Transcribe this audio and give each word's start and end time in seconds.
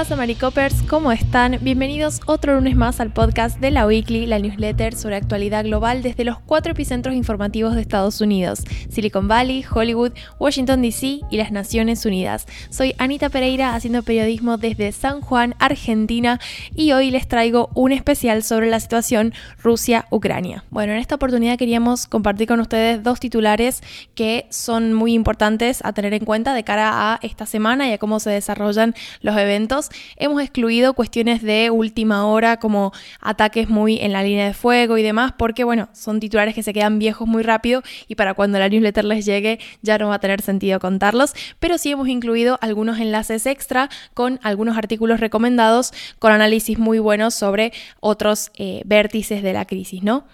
pasa, 0.00 0.16
Maricopers? 0.16 0.76
¿Cómo 0.88 1.12
están? 1.12 1.58
Bienvenidos 1.60 2.20
otro 2.24 2.54
lunes 2.54 2.74
más 2.74 3.00
al 3.00 3.12
podcast 3.12 3.60
de 3.60 3.70
la 3.70 3.86
Weekly, 3.86 4.24
la 4.24 4.38
newsletter 4.38 4.94
sobre 4.94 5.16
actualidad 5.16 5.62
global 5.62 6.00
desde 6.00 6.24
los 6.24 6.38
cuatro 6.38 6.72
epicentros 6.72 7.14
informativos 7.14 7.74
de 7.74 7.82
Estados 7.82 8.22
Unidos: 8.22 8.62
Silicon 8.88 9.28
Valley, 9.28 9.62
Hollywood, 9.70 10.12
Washington 10.38 10.80
DC 10.80 11.20
y 11.30 11.36
las 11.36 11.52
Naciones 11.52 12.06
Unidas. 12.06 12.46
Soy 12.70 12.94
Anita 12.96 13.28
Pereira 13.28 13.74
haciendo 13.74 14.02
periodismo 14.02 14.56
desde 14.56 14.90
San 14.92 15.20
Juan, 15.20 15.54
Argentina, 15.58 16.40
y 16.74 16.92
hoy 16.92 17.10
les 17.10 17.28
traigo 17.28 17.68
un 17.74 17.92
especial 17.92 18.42
sobre 18.42 18.70
la 18.70 18.80
situación 18.80 19.34
Rusia-Ucrania. 19.62 20.64
Bueno, 20.70 20.94
en 20.94 20.98
esta 20.98 21.16
oportunidad 21.16 21.58
queríamos 21.58 22.06
compartir 22.06 22.48
con 22.48 22.60
ustedes 22.60 23.02
dos 23.02 23.20
titulares 23.20 23.82
que 24.14 24.46
son 24.48 24.94
muy 24.94 25.12
importantes 25.12 25.84
a 25.84 25.92
tener 25.92 26.14
en 26.14 26.24
cuenta 26.24 26.54
de 26.54 26.64
cara 26.64 27.12
a 27.12 27.18
esta 27.20 27.44
semana 27.44 27.86
y 27.86 27.92
a 27.92 27.98
cómo 27.98 28.18
se 28.18 28.30
desarrollan 28.30 28.94
los 29.20 29.36
eventos. 29.36 29.89
Hemos 30.16 30.42
excluido 30.42 30.94
cuestiones 30.94 31.42
de 31.42 31.70
última 31.70 32.26
hora 32.26 32.58
como 32.58 32.92
ataques 33.20 33.68
muy 33.68 33.98
en 33.98 34.12
la 34.12 34.22
línea 34.22 34.46
de 34.46 34.54
fuego 34.54 34.98
y 34.98 35.02
demás, 35.02 35.32
porque 35.36 35.64
bueno, 35.64 35.88
son 35.92 36.20
titulares 36.20 36.54
que 36.54 36.62
se 36.62 36.72
quedan 36.72 36.98
viejos 36.98 37.26
muy 37.26 37.42
rápido 37.42 37.82
y 38.08 38.14
para 38.14 38.34
cuando 38.34 38.58
la 38.58 38.68
newsletter 38.68 39.04
les 39.04 39.24
llegue 39.24 39.58
ya 39.82 39.98
no 39.98 40.08
va 40.08 40.16
a 40.16 40.18
tener 40.18 40.42
sentido 40.42 40.80
contarlos, 40.80 41.34
pero 41.58 41.78
sí 41.78 41.90
hemos 41.90 42.08
incluido 42.08 42.58
algunos 42.60 42.98
enlaces 42.98 43.46
extra 43.46 43.88
con 44.14 44.40
algunos 44.42 44.76
artículos 44.76 45.20
recomendados 45.20 45.92
con 46.18 46.32
análisis 46.32 46.78
muy 46.78 46.98
buenos 46.98 47.34
sobre 47.34 47.72
otros 48.00 48.50
eh, 48.54 48.82
vértices 48.84 49.42
de 49.42 49.52
la 49.52 49.64
crisis, 49.64 50.02
¿no? 50.02 50.24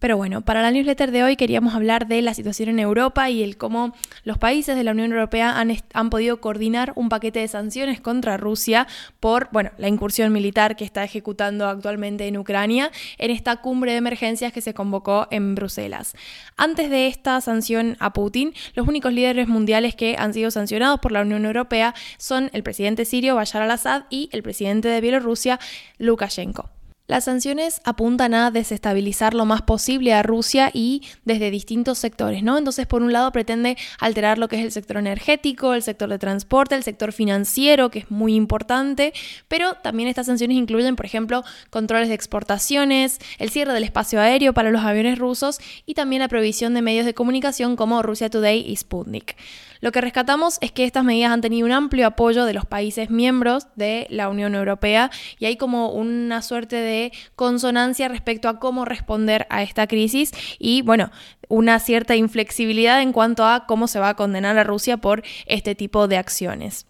Pero 0.00 0.16
bueno, 0.16 0.40
para 0.40 0.62
la 0.62 0.70
newsletter 0.70 1.10
de 1.10 1.22
hoy 1.22 1.36
queríamos 1.36 1.74
hablar 1.74 2.08
de 2.08 2.22
la 2.22 2.32
situación 2.32 2.70
en 2.70 2.78
Europa 2.78 3.28
y 3.28 3.42
el 3.42 3.58
cómo 3.58 3.94
los 4.24 4.38
países 4.38 4.74
de 4.74 4.82
la 4.82 4.92
Unión 4.92 5.12
Europea 5.12 5.54
han, 5.58 6.10
podido 6.10 6.40
coordinar 6.40 6.94
un 6.96 7.10
paquete 7.10 7.40
de 7.40 7.48
sanciones 7.48 8.00
contra 8.00 8.38
Rusia 8.38 8.88
por, 9.20 9.50
bueno, 9.52 9.70
la 9.76 9.88
incursión 9.88 10.32
militar 10.32 10.74
que 10.74 10.86
está 10.86 11.04
ejecutando 11.04 11.68
actualmente 11.68 12.26
en 12.26 12.38
Ucrania 12.38 12.90
en 13.18 13.30
esta 13.30 13.56
cumbre 13.56 13.92
de 13.92 13.98
emergencias 13.98 14.54
que 14.54 14.62
se 14.62 14.72
convocó 14.72 15.28
en 15.30 15.54
Bruselas. 15.54 16.14
Antes 16.56 16.88
de 16.88 17.06
esta 17.06 17.38
sanción 17.42 17.98
a 18.00 18.14
Putin, 18.14 18.54
los 18.74 18.88
únicos 18.88 19.12
líderes 19.12 19.48
mundiales 19.48 19.94
que 19.94 20.16
han 20.18 20.32
sido 20.32 20.50
sancionados 20.50 21.00
por 21.00 21.12
la 21.12 21.20
Unión 21.20 21.44
Europea 21.44 21.94
son 22.16 22.48
el 22.54 22.62
presidente 22.62 23.04
sirio 23.04 23.34
Bashar 23.34 23.60
al-Assad 23.60 24.04
y 24.08 24.30
el 24.32 24.42
presidente 24.42 24.88
de 24.88 25.02
Bielorrusia 25.02 25.60
Lukashenko. 25.98 26.79
Las 27.10 27.24
sanciones 27.24 27.80
apuntan 27.82 28.34
a 28.34 28.52
desestabilizar 28.52 29.34
lo 29.34 29.44
más 29.44 29.62
posible 29.62 30.14
a 30.14 30.22
Rusia 30.22 30.70
y 30.72 31.02
desde 31.24 31.50
distintos 31.50 31.98
sectores, 31.98 32.44
¿no? 32.44 32.56
Entonces, 32.56 32.86
por 32.86 33.02
un 33.02 33.12
lado, 33.12 33.32
pretende 33.32 33.76
alterar 33.98 34.38
lo 34.38 34.46
que 34.46 34.60
es 34.60 34.64
el 34.64 34.70
sector 34.70 34.96
energético, 34.96 35.74
el 35.74 35.82
sector 35.82 36.08
de 36.08 36.20
transporte, 36.20 36.76
el 36.76 36.84
sector 36.84 37.10
financiero, 37.10 37.90
que 37.90 37.98
es 37.98 38.12
muy 38.12 38.36
importante, 38.36 39.12
pero 39.48 39.74
también 39.82 40.08
estas 40.08 40.26
sanciones 40.26 40.56
incluyen, 40.56 40.94
por 40.94 41.04
ejemplo, 41.04 41.42
controles 41.70 42.06
de 42.06 42.14
exportaciones, 42.14 43.18
el 43.40 43.50
cierre 43.50 43.72
del 43.72 43.82
espacio 43.82 44.20
aéreo 44.20 44.54
para 44.54 44.70
los 44.70 44.84
aviones 44.84 45.18
rusos 45.18 45.58
y 45.86 45.94
también 45.94 46.22
la 46.22 46.28
prohibición 46.28 46.74
de 46.74 46.82
medios 46.82 47.06
de 47.06 47.14
comunicación 47.14 47.74
como 47.74 48.04
Russia 48.04 48.30
Today 48.30 48.60
y 48.64 48.76
Sputnik. 48.76 49.34
Lo 49.80 49.92
que 49.92 50.02
rescatamos 50.02 50.58
es 50.60 50.72
que 50.72 50.84
estas 50.84 51.04
medidas 51.04 51.32
han 51.32 51.40
tenido 51.40 51.66
un 51.66 51.72
amplio 51.72 52.06
apoyo 52.06 52.44
de 52.44 52.52
los 52.52 52.66
países 52.66 53.08
miembros 53.08 53.66
de 53.76 54.06
la 54.10 54.28
Unión 54.28 54.54
Europea 54.54 55.10
y 55.38 55.46
hay 55.46 55.56
como 55.56 55.90
una 55.90 56.42
suerte 56.42 56.76
de 56.76 56.99
consonancia 57.36 58.08
respecto 58.08 58.48
a 58.48 58.58
cómo 58.58 58.84
responder 58.84 59.46
a 59.50 59.62
esta 59.62 59.86
crisis 59.86 60.32
y 60.58 60.82
bueno, 60.82 61.10
una 61.48 61.78
cierta 61.78 62.16
inflexibilidad 62.16 63.00
en 63.02 63.12
cuanto 63.12 63.44
a 63.44 63.66
cómo 63.66 63.86
se 63.88 64.00
va 64.00 64.10
a 64.10 64.16
condenar 64.16 64.58
a 64.58 64.64
Rusia 64.64 64.96
por 64.96 65.22
este 65.46 65.74
tipo 65.74 66.08
de 66.08 66.16
acciones. 66.16 66.86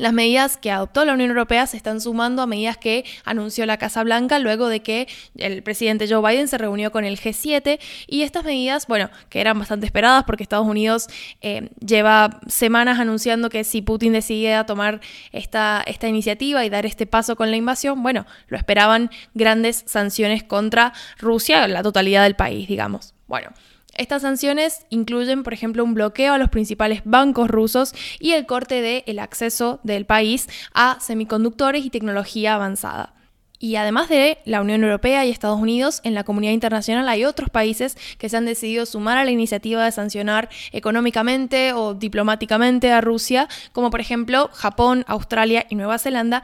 Las 0.00 0.14
medidas 0.14 0.56
que 0.56 0.70
adoptó 0.70 1.04
la 1.04 1.12
Unión 1.12 1.28
Europea 1.28 1.66
se 1.66 1.76
están 1.76 2.00
sumando 2.00 2.40
a 2.40 2.46
medidas 2.46 2.78
que 2.78 3.04
anunció 3.26 3.66
la 3.66 3.76
Casa 3.76 4.02
Blanca 4.02 4.38
luego 4.38 4.68
de 4.68 4.80
que 4.80 5.06
el 5.36 5.62
presidente 5.62 6.08
Joe 6.08 6.26
Biden 6.26 6.48
se 6.48 6.56
reunió 6.56 6.90
con 6.90 7.04
el 7.04 7.20
G7 7.20 7.78
y 8.06 8.22
estas 8.22 8.42
medidas, 8.44 8.86
bueno, 8.86 9.10
que 9.28 9.42
eran 9.42 9.58
bastante 9.58 9.84
esperadas 9.84 10.24
porque 10.24 10.42
Estados 10.42 10.66
Unidos 10.66 11.08
eh, 11.42 11.68
lleva 11.84 12.40
semanas 12.46 12.98
anunciando 12.98 13.50
que 13.50 13.62
si 13.62 13.82
Putin 13.82 14.14
decidía 14.14 14.64
tomar 14.64 15.02
esta, 15.32 15.84
esta 15.86 16.08
iniciativa 16.08 16.64
y 16.64 16.70
dar 16.70 16.86
este 16.86 17.04
paso 17.04 17.36
con 17.36 17.50
la 17.50 17.58
invasión, 17.58 18.02
bueno, 18.02 18.24
lo 18.48 18.56
esperaban 18.56 19.10
grandes 19.34 19.84
sanciones 19.86 20.42
contra 20.42 20.94
Rusia, 21.18 21.68
la 21.68 21.82
totalidad 21.82 22.22
del 22.22 22.36
país, 22.36 22.66
digamos. 22.68 23.12
Bueno, 23.26 23.50
estas 23.96 24.22
sanciones 24.22 24.86
incluyen, 24.90 25.42
por 25.42 25.52
ejemplo, 25.52 25.84
un 25.84 25.94
bloqueo 25.94 26.34
a 26.34 26.38
los 26.38 26.48
principales 26.48 27.02
bancos 27.04 27.48
rusos 27.48 27.94
y 28.18 28.32
el 28.32 28.46
corte 28.46 28.80
del 28.80 29.18
acceso 29.18 29.80
del 29.82 30.06
país 30.06 30.48
a 30.72 30.98
semiconductores 31.00 31.84
y 31.84 31.90
tecnología 31.90 32.54
avanzada. 32.54 33.14
Y 33.62 33.76
además 33.76 34.08
de 34.08 34.38
la 34.46 34.62
Unión 34.62 34.82
Europea 34.82 35.26
y 35.26 35.30
Estados 35.30 35.60
Unidos, 35.60 36.00
en 36.02 36.14
la 36.14 36.24
comunidad 36.24 36.54
internacional 36.54 37.06
hay 37.10 37.26
otros 37.26 37.50
países 37.50 37.98
que 38.16 38.30
se 38.30 38.38
han 38.38 38.46
decidido 38.46 38.86
sumar 38.86 39.18
a 39.18 39.24
la 39.26 39.32
iniciativa 39.32 39.84
de 39.84 39.92
sancionar 39.92 40.48
económicamente 40.72 41.74
o 41.74 41.92
diplomáticamente 41.92 42.90
a 42.90 43.02
Rusia, 43.02 43.48
como 43.72 43.90
por 43.90 44.00
ejemplo 44.00 44.48
Japón, 44.54 45.04
Australia 45.08 45.66
y 45.68 45.74
Nueva 45.74 45.98
Zelanda, 45.98 46.42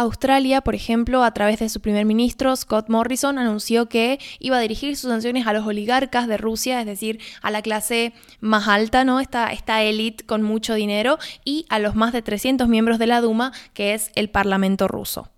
Australia, 0.00 0.60
por 0.60 0.74
ejemplo, 0.74 1.22
a 1.22 1.32
través 1.32 1.58
de 1.58 1.68
su 1.68 1.80
primer 1.80 2.04
ministro, 2.04 2.54
Scott 2.56 2.88
Morrison, 2.88 3.38
anunció 3.38 3.88
que 3.88 4.18
iba 4.38 4.56
a 4.56 4.60
dirigir 4.60 4.96
sus 4.96 5.10
sanciones 5.10 5.46
a 5.46 5.52
los 5.52 5.66
oligarcas 5.66 6.26
de 6.26 6.36
Rusia, 6.36 6.80
es 6.80 6.86
decir, 6.86 7.20
a 7.42 7.50
la 7.50 7.62
clase 7.62 8.12
más 8.40 8.68
alta, 8.68 9.04
¿no? 9.04 9.20
Esta, 9.20 9.52
esta 9.52 9.82
élite 9.82 10.24
con 10.24 10.42
mucho 10.42 10.74
dinero, 10.74 11.18
y 11.44 11.66
a 11.68 11.78
los 11.78 11.94
más 11.94 12.12
de 12.12 12.22
300 12.22 12.68
miembros 12.68 12.98
de 12.98 13.06
la 13.06 13.20
Duma, 13.20 13.52
que 13.74 13.94
es 13.94 14.10
el 14.14 14.30
Parlamento 14.30 14.88
ruso. 14.88 15.28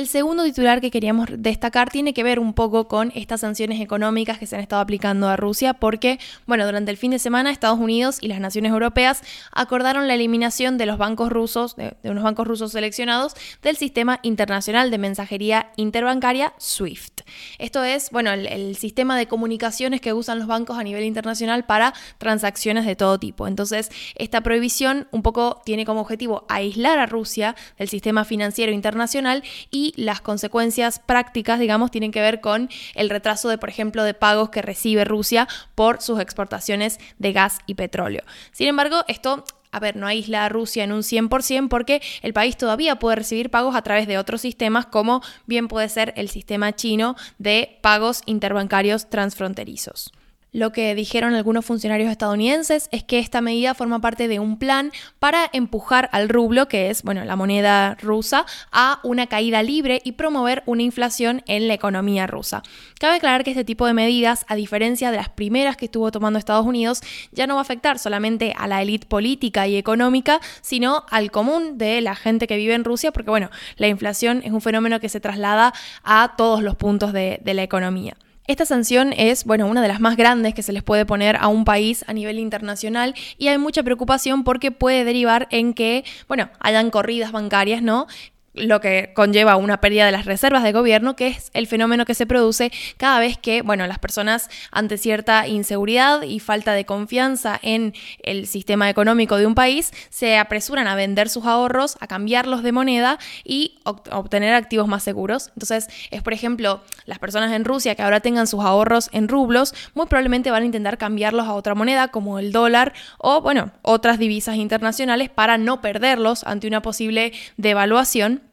El 0.00 0.08
segundo 0.08 0.44
titular 0.44 0.80
que 0.80 0.90
queríamos 0.90 1.28
destacar 1.30 1.90
tiene 1.90 2.14
que 2.14 2.22
ver 2.22 2.38
un 2.38 2.54
poco 2.54 2.88
con 2.88 3.12
estas 3.14 3.42
sanciones 3.42 3.82
económicas 3.82 4.38
que 4.38 4.46
se 4.46 4.56
han 4.56 4.62
estado 4.62 4.80
aplicando 4.80 5.28
a 5.28 5.36
Rusia 5.36 5.74
porque, 5.74 6.18
bueno, 6.46 6.64
durante 6.64 6.90
el 6.90 6.96
fin 6.96 7.10
de 7.10 7.18
semana 7.18 7.50
Estados 7.50 7.78
Unidos 7.78 8.16
y 8.22 8.28
las 8.28 8.40
naciones 8.40 8.72
europeas 8.72 9.22
acordaron 9.52 10.08
la 10.08 10.14
eliminación 10.14 10.78
de 10.78 10.86
los 10.86 10.96
bancos 10.96 11.28
rusos, 11.28 11.76
de, 11.76 11.94
unos 12.04 12.24
bancos 12.24 12.48
rusos 12.48 12.72
seleccionados, 12.72 13.34
del 13.60 13.76
sistema 13.76 14.20
internacional 14.22 14.90
de 14.90 14.96
mensajería 14.96 15.70
interbancaria 15.76 16.54
SWIFT. 16.58 17.20
Esto 17.58 17.84
es, 17.84 18.10
bueno, 18.10 18.32
el, 18.32 18.46
el 18.46 18.76
sistema 18.76 19.18
de 19.18 19.28
comunicaciones 19.28 20.00
que 20.00 20.14
usan 20.14 20.38
los 20.38 20.48
bancos 20.48 20.78
a 20.78 20.82
nivel 20.82 21.04
internacional 21.04 21.66
para 21.66 21.92
transacciones 22.16 22.86
de 22.86 22.96
todo 22.96 23.20
tipo. 23.20 23.46
Entonces, 23.46 23.90
esta 24.14 24.40
prohibición 24.40 25.08
un 25.10 25.20
poco 25.20 25.60
tiene 25.66 25.84
como 25.84 26.00
objetivo 26.00 26.46
aislar 26.48 26.98
a 26.98 27.04
Rusia 27.04 27.54
del 27.76 27.90
sistema 27.90 28.24
financiero 28.24 28.72
internacional 28.72 29.42
y 29.70 29.89
las 29.96 30.20
consecuencias 30.20 30.98
prácticas, 30.98 31.60
digamos, 31.60 31.90
tienen 31.90 32.12
que 32.12 32.20
ver 32.20 32.40
con 32.40 32.68
el 32.94 33.10
retraso 33.10 33.48
de, 33.48 33.58
por 33.58 33.68
ejemplo, 33.68 34.04
de 34.04 34.14
pagos 34.14 34.50
que 34.50 34.62
recibe 34.62 35.04
Rusia 35.04 35.48
por 35.74 36.00
sus 36.00 36.20
exportaciones 36.20 36.98
de 37.18 37.32
gas 37.32 37.58
y 37.66 37.74
petróleo. 37.74 38.22
Sin 38.52 38.68
embargo, 38.68 39.04
esto 39.08 39.44
a 39.72 39.78
ver, 39.78 39.96
no 39.96 40.06
aísla 40.06 40.44
a 40.44 40.48
Rusia 40.48 40.84
en 40.84 40.92
un 40.92 41.02
100% 41.02 41.68
porque 41.68 42.02
el 42.22 42.32
país 42.32 42.56
todavía 42.56 42.96
puede 42.96 43.16
recibir 43.16 43.50
pagos 43.50 43.76
a 43.76 43.82
través 43.82 44.08
de 44.08 44.18
otros 44.18 44.40
sistemas 44.40 44.86
como 44.86 45.22
bien 45.46 45.68
puede 45.68 45.88
ser 45.88 46.12
el 46.16 46.28
sistema 46.28 46.74
chino 46.74 47.14
de 47.38 47.78
pagos 47.80 48.22
interbancarios 48.26 49.08
transfronterizos. 49.08 50.12
Lo 50.52 50.72
que 50.72 50.96
dijeron 50.96 51.34
algunos 51.34 51.64
funcionarios 51.64 52.10
estadounidenses 52.10 52.88
es 52.90 53.04
que 53.04 53.20
esta 53.20 53.40
medida 53.40 53.72
forma 53.74 54.00
parte 54.00 54.26
de 54.26 54.40
un 54.40 54.58
plan 54.58 54.90
para 55.20 55.48
empujar 55.52 56.08
al 56.12 56.28
rublo, 56.28 56.66
que 56.66 56.90
es, 56.90 57.04
bueno, 57.04 57.24
la 57.24 57.36
moneda 57.36 57.94
rusa, 58.02 58.46
a 58.72 58.98
una 59.04 59.28
caída 59.28 59.62
libre 59.62 60.00
y 60.02 60.12
promover 60.12 60.64
una 60.66 60.82
inflación 60.82 61.42
en 61.46 61.68
la 61.68 61.74
economía 61.74 62.26
rusa. 62.26 62.64
Cabe 62.98 63.16
aclarar 63.16 63.44
que 63.44 63.50
este 63.50 63.64
tipo 63.64 63.86
de 63.86 63.94
medidas, 63.94 64.44
a 64.48 64.56
diferencia 64.56 65.12
de 65.12 65.18
las 65.18 65.28
primeras 65.28 65.76
que 65.76 65.84
estuvo 65.84 66.10
tomando 66.10 66.38
Estados 66.38 66.66
Unidos, 66.66 67.00
ya 67.30 67.46
no 67.46 67.54
va 67.54 67.60
a 67.60 67.62
afectar 67.62 68.00
solamente 68.00 68.52
a 68.58 68.66
la 68.66 68.82
élite 68.82 69.06
política 69.06 69.68
y 69.68 69.76
económica, 69.76 70.40
sino 70.62 71.04
al 71.10 71.30
común 71.30 71.78
de 71.78 72.00
la 72.00 72.16
gente 72.16 72.48
que 72.48 72.56
vive 72.56 72.74
en 72.74 72.82
Rusia, 72.82 73.12
porque 73.12 73.30
bueno, 73.30 73.50
la 73.76 73.86
inflación 73.86 74.42
es 74.44 74.50
un 74.50 74.60
fenómeno 74.60 74.98
que 74.98 75.08
se 75.08 75.20
traslada 75.20 75.72
a 76.02 76.34
todos 76.36 76.60
los 76.64 76.74
puntos 76.74 77.12
de, 77.12 77.38
de 77.44 77.54
la 77.54 77.62
economía. 77.62 78.16
Esta 78.50 78.66
sanción 78.66 79.12
es, 79.16 79.44
bueno, 79.44 79.68
una 79.68 79.80
de 79.80 79.86
las 79.86 80.00
más 80.00 80.16
grandes 80.16 80.54
que 80.54 80.64
se 80.64 80.72
les 80.72 80.82
puede 80.82 81.06
poner 81.06 81.36
a 81.36 81.46
un 81.46 81.64
país 81.64 82.04
a 82.08 82.12
nivel 82.12 82.40
internacional 82.40 83.14
y 83.38 83.46
hay 83.46 83.58
mucha 83.58 83.84
preocupación 83.84 84.42
porque 84.42 84.72
puede 84.72 85.04
derivar 85.04 85.46
en 85.52 85.72
que, 85.72 86.04
bueno, 86.26 86.50
hayan 86.58 86.90
corridas 86.90 87.30
bancarias, 87.30 87.80
¿no? 87.80 88.08
Lo 88.54 88.80
que 88.80 89.12
conlleva 89.14 89.56
una 89.56 89.80
pérdida 89.80 90.06
de 90.06 90.12
las 90.12 90.24
reservas 90.24 90.62
de 90.62 90.72
gobierno, 90.72 91.14
que 91.14 91.28
es 91.28 91.50
el 91.54 91.66
fenómeno 91.66 92.04
que 92.04 92.14
se 92.14 92.26
produce 92.26 92.72
cada 92.96 93.20
vez 93.20 93.38
que, 93.38 93.62
bueno, 93.62 93.86
las 93.86 93.98
personas 93.98 94.48
ante 94.72 94.98
cierta 94.98 95.46
inseguridad 95.46 96.22
y 96.22 96.40
falta 96.40 96.72
de 96.72 96.84
confianza 96.84 97.58
en 97.62 97.94
el 98.22 98.46
sistema 98.46 98.90
económico 98.90 99.36
de 99.36 99.46
un 99.46 99.54
país, 99.54 99.92
se 100.10 100.36
apresuran 100.36 100.88
a 100.88 100.94
vender 100.94 101.28
sus 101.28 101.44
ahorros, 101.46 101.96
a 102.00 102.06
cambiarlos 102.06 102.62
de 102.62 102.72
moneda 102.72 103.18
y 103.44 103.78
obtener 103.84 104.54
activos 104.54 104.88
más 104.88 105.02
seguros. 105.02 105.48
Entonces, 105.54 105.88
es 106.10 106.22
por 106.22 106.32
ejemplo, 106.32 106.82
las 107.06 107.18
personas 107.18 107.52
en 107.52 107.64
Rusia 107.64 107.94
que 107.94 108.02
ahora 108.02 108.20
tengan 108.20 108.46
sus 108.46 108.60
ahorros 108.60 109.10
en 109.12 109.28
rublos, 109.28 109.74
muy 109.94 110.06
probablemente 110.06 110.50
van 110.50 110.64
a 110.64 110.66
intentar 110.66 110.98
cambiarlos 110.98 111.46
a 111.46 111.54
otra 111.54 111.74
moneda 111.74 112.08
como 112.08 112.38
el 112.38 112.52
dólar 112.52 112.92
o, 113.18 113.40
bueno, 113.40 113.72
otras 113.82 114.18
divisas 114.18 114.56
internacionales 114.56 115.30
para 115.30 115.56
no 115.56 115.80
perderlos 115.80 116.44
ante 116.44 116.66
una 116.66 116.82
posible 116.82 117.32
devaluación 117.56 118.49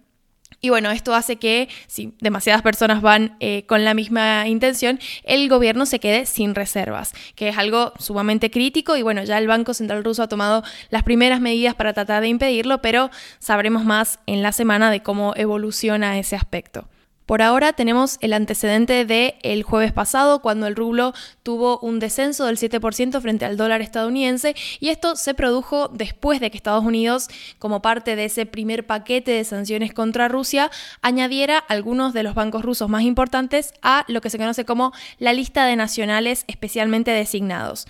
y 0.60 0.70
bueno, 0.70 0.90
esto 0.90 1.14
hace 1.14 1.36
que 1.36 1.70
si 1.88 2.14
demasiadas 2.20 2.64
personas 2.64 3.02
van 3.02 3.38
eh, 3.40 3.64
con 3.68 3.86
la 3.86 3.94
misma 3.94 4.48
intención, 4.48 5.00
el 5.24 5.48
gobierno 5.50 5.86
se 5.86 6.00
quede 6.00 6.26
sin 6.26 6.56
reservas, 6.56 7.14
que 7.36 7.50
es 7.50 7.58
algo 7.58 7.94
sumamente 8.00 8.50
crítico 8.50 8.98
y 8.98 9.04
bueno, 9.04 9.24
ya 9.24 9.38
el 9.38 9.48
Banco 9.48 9.76
Central 9.76 10.04
Ruso 10.04 10.24
ha 10.24 10.28
tomado 10.28 10.64
las 10.90 11.04
primeras 11.04 11.42
medidas 11.42 11.76
para 11.76 11.94
tratar 11.94 12.22
de 12.22 12.30
impedirlo, 12.30 12.82
pero 12.82 13.12
sabremos 13.40 13.86
más 13.86 14.20
en 14.26 14.42
la 14.42 14.52
semana 14.52 14.90
de 14.90 15.04
cómo 15.04 15.34
evoluciona 15.36 16.18
ese 16.18 16.36
aspecto. 16.36 16.88
Por 17.28 17.42
ahora 17.42 17.74
tenemos 17.74 18.18
el 18.22 18.32
antecedente 18.32 19.04
de 19.04 19.36
el 19.44 19.62
jueves 19.64 19.92
pasado, 19.92 20.42
cuando 20.42 20.66
el 20.66 20.78
rublo 20.78 21.14
tuvo 21.44 21.78
un 21.80 22.00
descenso 22.00 22.46
del 22.46 22.58
7% 22.58 23.20
frente 23.20 23.44
al 23.44 23.58
dólar 23.58 23.82
estadounidense, 23.82 24.56
y 24.80 24.90
esto 24.90 25.18
se 25.18 25.34
produjo 25.34 25.90
después 25.90 26.40
de 26.40 26.50
que 26.50 26.56
Estados 26.56 26.86
Unidos, 26.86 27.28
como 27.60 27.82
parte 27.82 28.16
de 28.16 28.24
ese 28.24 28.46
primer 28.46 28.88
paquete 28.88 29.32
de 29.32 29.44
sanciones 29.44 29.94
contra 29.94 30.30
Rusia, 30.30 30.72
añadiera 31.02 31.58
algunos 31.58 32.14
de 32.14 32.24
los 32.24 32.34
bancos 32.34 32.64
rusos 32.64 32.88
más 32.88 33.04
importantes 33.04 33.74
a 33.82 34.06
lo 34.08 34.22
que 34.22 34.30
se 34.30 34.38
conoce 34.38 34.64
como 34.64 34.94
la 35.20 35.34
lista 35.34 35.66
de 35.66 35.76
nacionales 35.76 36.46
especialmente 36.48 37.12
designados. 37.12 37.88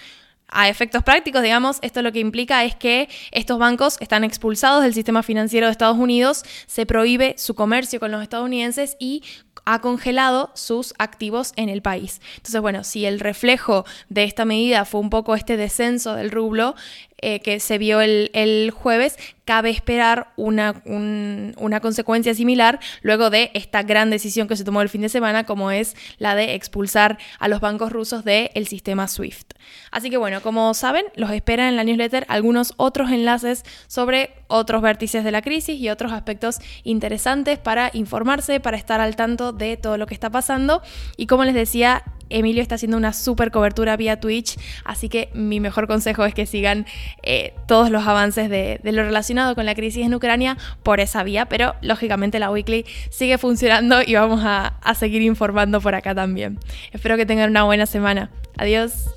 A 0.49 0.69
efectos 0.69 1.03
prácticos, 1.03 1.41
digamos, 1.44 1.77
esto 1.81 2.01
lo 2.01 2.13
que 2.13 2.19
implica 2.19 2.63
es 2.63 2.75
que 2.75 3.09
estos 3.31 3.59
bancos 3.59 3.97
están 3.99 4.23
expulsados 4.23 4.81
del 4.81 4.94
sistema 4.94 5.21
financiero 5.21 5.67
de 5.67 5.71
Estados 5.71 5.97
Unidos, 5.97 6.44
se 6.67 6.85
prohíbe 6.85 7.35
su 7.38 7.53
comercio 7.53 7.99
con 7.99 8.11
los 8.11 8.23
estadounidenses 8.23 8.95
y 8.97 9.23
ha 9.65 9.81
congelado 9.81 10.51
sus 10.53 10.94
activos 10.97 11.51
en 11.57 11.67
el 11.67 11.81
país. 11.81 12.21
Entonces, 12.38 12.61
bueno, 12.61 12.85
si 12.85 13.05
el 13.05 13.19
reflejo 13.19 13.83
de 14.07 14.23
esta 14.23 14.45
medida 14.45 14.85
fue 14.85 15.01
un 15.01 15.09
poco 15.09 15.35
este 15.35 15.57
descenso 15.57 16.15
del 16.15 16.31
rublo, 16.31 16.75
eh, 17.19 17.39
que 17.39 17.59
se 17.59 17.79
vio 17.79 17.99
el, 18.01 18.71
jueves, 18.71 19.17
cabe 19.43 19.71
esperar 19.71 20.33
una, 20.35 20.83
una, 20.85 21.79
consecuencia 21.79 22.35
similar 22.35 22.79
luego 23.01 23.29
de 23.31 23.49
esta 23.55 23.81
gran 23.81 24.11
decisión 24.11 24.47
que 24.47 24.55
se 24.55 24.63
tomó 24.63 24.81
el 24.83 24.89
fin 24.89 25.01
de 25.01 25.09
semana, 25.09 25.45
como 25.45 25.71
es 25.71 25.95
la 26.19 26.35
de 26.35 26.53
expulsar 26.53 27.17
a 27.39 27.47
los 27.47 27.59
bancos 27.59 27.91
rusos 27.91 28.23
del 28.23 28.67
sistema 28.67 29.07
SWIFT. 29.07 29.53
Así 29.89 30.09
que 30.11 30.17
bueno, 30.17 30.41
como 30.41 30.73
saben, 30.75 31.05
los 31.15 31.31
esperan 31.31 31.69
en 31.69 31.75
la 31.75 31.83
newsletter 31.83 32.25
algunos 32.29 32.73
otros 32.77 33.09
enlaces 33.09 33.63
sobre 33.87 34.31
otros 34.47 34.81
vértices 34.83 35.23
de 35.23 35.31
la 35.31 35.41
crisis 35.41 35.79
y 35.79 35.89
otros 35.89 36.11
aspectos 36.11 36.59
interesantes 36.83 37.57
para 37.57 37.89
informarse, 37.93 38.59
para 38.59 38.77
estar 38.77 39.01
al 39.01 39.15
tanto 39.15 39.53
de 39.53 39.77
todo 39.77 39.97
lo 39.97 40.05
que 40.05 40.13
está 40.13 40.29
pasando. 40.29 40.81
Y 41.15 41.25
como 41.25 41.45
les 41.45 41.55
decía, 41.55 42.03
Emilio 42.29 42.62
está 42.62 42.75
haciendo 42.75 42.97
una 42.97 43.13
super 43.13 43.51
cobertura 43.51 43.97
vía 43.97 44.19
Twitch, 44.19 44.57
así 44.83 45.09
que 45.09 45.29
mi 45.33 45.59
mejor 45.59 45.88
consejo 45.88 46.25
es 46.25 46.33
que 46.33 46.45
sigan 46.45 46.85
eh, 47.24 47.53
todos 47.68 47.89
los 47.89 48.06
avances 48.07 48.50
de, 48.50 48.79
lo 48.83 49.03
relacionado 49.03 49.56
con 49.56 49.65
la 49.65 49.75
crisis 49.75 50.06
en 50.06 50.13
Ucrania 50.13 50.57
por 50.83 51.00
esa 51.00 51.24
vía, 51.24 51.45
pero 51.45 51.75
lógicamente 51.81 52.39
la 52.39 52.51
Weekly 52.51 52.85
sigue 53.09 53.38
funcionando 53.38 54.01
y 54.01 54.15
vamos 54.15 54.41
a 54.44 54.94
seguir 54.95 55.21
informando 55.21 55.81
por 55.81 55.95
acá 55.95 56.15
también. 56.15 56.59
Espero 56.91 57.18
que 57.18 57.25
tengan 57.25 57.50
una 57.50 57.63
buena 57.63 57.85
semana. 57.85 58.29
Adiós. 58.57 59.16